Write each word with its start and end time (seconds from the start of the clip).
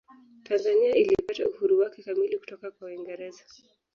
tanzania 0.43 0.95
ilipata 0.95 1.47
uhuru 1.49 1.79
wake 1.79 2.03
kamili 2.03 2.39
kutoka 2.39 2.71
kwa 2.71 2.87
uingereza 2.87 3.43